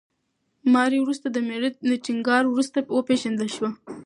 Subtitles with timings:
[0.73, 3.69] ماري وروسته د مېړه د ټینګار وروسته وپېژندل شوه.